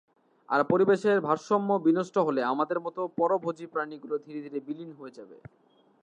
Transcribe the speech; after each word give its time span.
আর 0.49 0.61
পরিবেশের 0.63 1.17
ভারসাম্য 1.21 1.69
বিনষ্ট 1.85 2.15
হলে 2.17 2.41
আমাদের 2.43 2.79
মতো 2.79 3.01
পরভোজী 3.17 3.65
প্রাণীগুলো 3.65 4.15
ধীরে 4.17 4.39
ধীরে 4.41 4.59
বিলীন 4.59 4.91
হয়ে 4.93 5.15
যাবে। 5.17 5.37